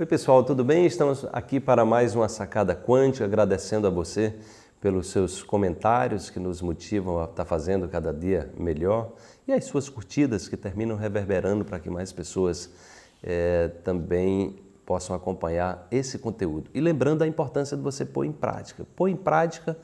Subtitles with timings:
[0.00, 0.86] Oi pessoal, tudo bem?
[0.86, 4.32] Estamos aqui para mais uma sacada quântica, agradecendo a você
[4.80, 9.10] pelos seus comentários que nos motivam a estar fazendo cada dia melhor
[9.44, 12.70] e as suas curtidas que terminam reverberando para que mais pessoas
[13.20, 16.70] é, também possam acompanhar esse conteúdo.
[16.72, 18.86] E lembrando a importância de você pôr em prática.
[18.94, 19.76] Põe em prática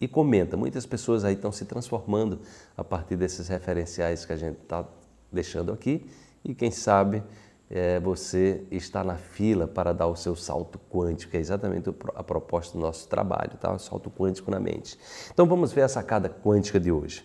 [0.00, 0.56] e comenta.
[0.56, 2.40] Muitas pessoas aí estão se transformando
[2.76, 4.84] a partir desses referenciais que a gente está
[5.30, 6.10] deixando aqui
[6.44, 7.22] e quem sabe
[7.70, 12.22] é, você está na fila para dar o seu salto quântico, que é exatamente a
[12.22, 13.72] proposta do nosso trabalho, tá?
[13.72, 14.98] o salto quântico na mente.
[15.32, 17.24] Então vamos ver a sacada quântica de hoje.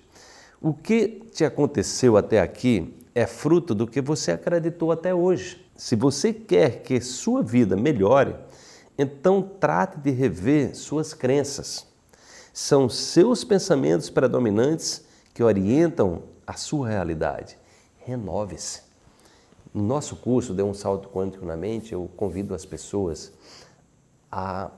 [0.62, 5.66] O que te aconteceu até aqui é fruto do que você acreditou até hoje.
[5.76, 8.36] Se você quer que sua vida melhore,
[8.98, 11.88] então trate de rever suas crenças.
[12.54, 15.04] São seus pensamentos predominantes
[15.34, 17.58] que orientam a sua realidade.
[17.98, 18.85] Renove-se.
[19.76, 23.34] No nosso curso, Dê um Salto Quântico na Mente, eu convido as pessoas
[24.32, 24.72] a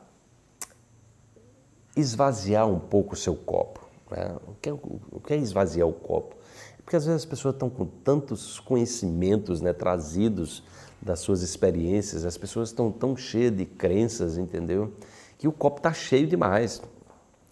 [1.96, 3.88] esvaziar um pouco o seu copo.
[4.10, 4.36] Né?
[4.48, 6.36] O, que é, o que é esvaziar o copo?
[6.84, 10.64] Porque às vezes as pessoas estão com tantos conhecimentos né, trazidos
[11.00, 14.92] das suas experiências, as pessoas estão tão cheias de crenças, entendeu?
[15.38, 16.82] Que o copo está cheio demais.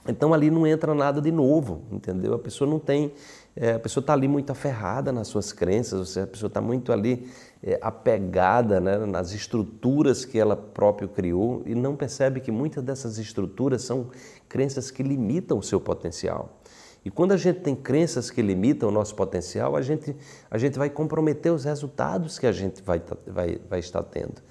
[0.07, 2.33] Então ali não entra nada de novo, entendeu?
[2.35, 3.11] A pessoa não tem,
[3.55, 6.61] é, a pessoa está ali muito aferrada nas suas crenças, ou seja, a pessoa está
[6.61, 7.27] muito ali
[7.63, 13.17] é, apegada né, nas estruturas que ela própria criou e não percebe que muitas dessas
[13.17, 14.07] estruturas são
[14.47, 16.61] crenças que limitam o seu potencial.
[17.03, 20.15] E quando a gente tem crenças que limitam o nosso potencial, a gente,
[20.49, 24.41] a gente vai comprometer os resultados que a gente vai, vai, vai estar tendo.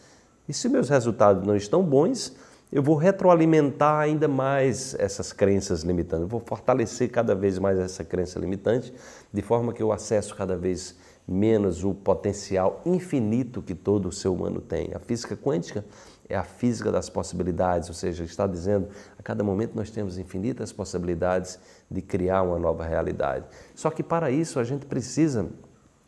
[0.48, 2.36] E se meus resultados não estão bons,
[2.74, 6.22] eu vou retroalimentar ainda mais essas crenças limitantes.
[6.22, 8.92] Eu vou fortalecer cada vez mais essa crença limitante,
[9.32, 14.60] de forma que eu acesso cada vez menos o potencial infinito que todo ser humano
[14.60, 14.90] tem.
[14.92, 15.84] A física quântica
[16.28, 20.72] é a física das possibilidades, ou seja, está dizendo a cada momento nós temos infinitas
[20.72, 23.44] possibilidades de criar uma nova realidade.
[23.72, 25.48] Só que para isso a gente precisa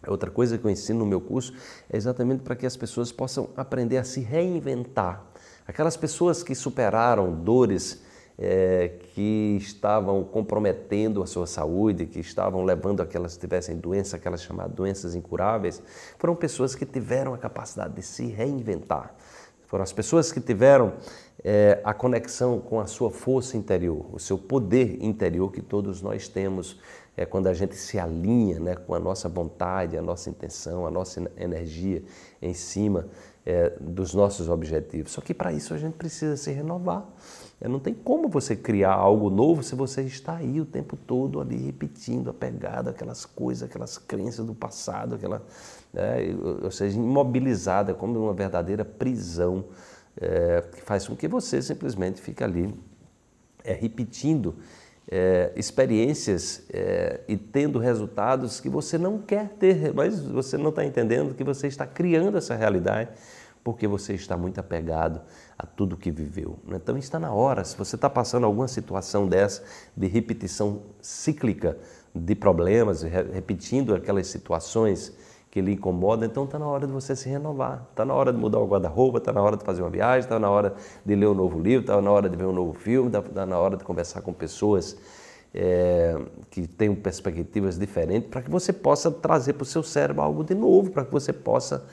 [0.07, 1.53] Outra coisa que eu ensino no meu curso
[1.91, 5.25] é exatamente para que as pessoas possam aprender a se reinventar.
[5.67, 8.03] Aquelas pessoas que superaram dores
[8.39, 14.15] é, que estavam comprometendo a sua saúde, que estavam levando a que elas tivessem doenças,
[14.15, 15.83] aquelas chamadas doenças incuráveis,
[16.19, 19.15] foram pessoas que tiveram a capacidade de se reinventar.
[19.67, 20.93] Foram as pessoas que tiveram
[21.43, 26.29] é, a conexão com a sua força interior, o seu poder interior que todos nós
[26.29, 26.81] temos
[27.17, 30.91] é, quando a gente se alinha né, com a nossa vontade, a nossa intenção, a
[30.91, 32.05] nossa energia
[32.41, 33.09] em cima
[33.47, 35.13] é, dos nossos objetivos.
[35.13, 37.07] Só que para isso a gente precisa se renovar.
[37.61, 41.41] É, não tem como você criar algo novo se você está aí o tempo todo
[41.41, 45.43] ali repetindo, apegado àquelas coisas, aquelas crenças do passado, aquela,
[45.93, 46.17] né,
[46.63, 49.65] ou seja, imobilizada como uma verdadeira prisão
[50.21, 52.75] é, que faz com que você simplesmente fique ali
[53.65, 54.57] é, repetindo
[55.09, 60.85] é, experiências é, e tendo resultados que você não quer ter, mas você não está
[60.85, 63.11] entendendo que você está criando essa realidade
[63.63, 65.21] porque você está muito apegado
[65.59, 66.57] a tudo que viveu.
[66.65, 66.77] Né?
[66.77, 69.65] Então está na hora, se você está passando alguma situação dessa
[69.97, 71.77] de repetição cíclica
[72.15, 75.13] de problemas, repetindo aquelas situações
[75.57, 78.39] que lhe incomodam, então está na hora de você se renovar, está na hora de
[78.39, 81.29] mudar o guarda-roupa, está na hora de fazer uma viagem, está na hora de ler
[81.29, 83.83] um novo livro, está na hora de ver um novo filme, está na hora de
[83.83, 84.99] conversar com pessoas
[85.55, 86.15] é,
[86.51, 90.55] que tenham perspectivas diferentes, para que você possa trazer para o seu cérebro algo de
[90.55, 91.87] novo, para que você possa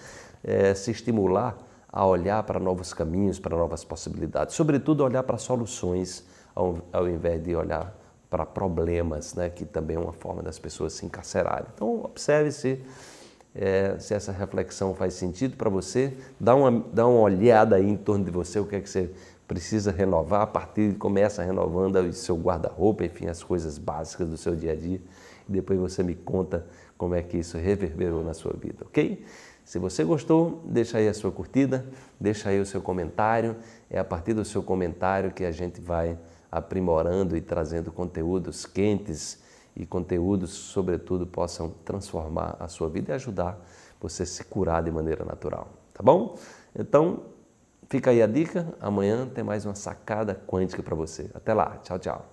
[0.44, 1.58] é, se estimular
[1.88, 7.42] a olhar para novos caminhos, para novas possibilidades, sobretudo olhar para soluções ao, ao invés
[7.42, 7.98] de olhar
[8.30, 11.68] para problemas, né, que também é uma forma das pessoas se encarcerarem.
[11.74, 12.84] Então, observe se
[13.56, 17.98] é, se essa reflexão faz sentido para você, dá uma, dá uma olhada aí em
[17.98, 19.12] torno de você, o que é que você
[19.48, 24.56] precisa renovar, a partir começa renovando o seu guarda-roupa, enfim, as coisas básicas do seu
[24.56, 25.00] dia a dia,
[25.48, 26.66] e depois você me conta
[26.98, 29.24] como é que isso reverberou na sua vida, ok?
[29.64, 31.86] Se você gostou, deixa aí a sua curtida,
[32.20, 33.56] deixa aí o seu comentário,
[33.90, 36.18] é a partir do seu comentário que a gente vai
[36.52, 39.40] aprimorando e trazendo conteúdos quentes,
[39.76, 43.60] e conteúdos, sobretudo, possam transformar a sua vida e ajudar
[44.00, 46.38] você a se curar de maneira natural, tá bom?
[46.78, 47.24] Então,
[47.90, 48.74] fica aí a dica.
[48.82, 51.30] Amanhã tem mais uma sacada quântica para você.
[51.34, 51.80] Até lá.
[51.84, 52.26] Tchau, tchau.